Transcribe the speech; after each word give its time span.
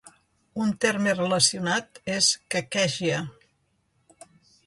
Un 0.63 0.69
terme 0.85 1.11
relacionat 1.17 2.01
és 2.15 2.29
caquèxia. 2.55 3.19